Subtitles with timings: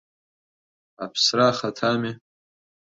[1.03, 2.11] Аԥсра ахаҭами!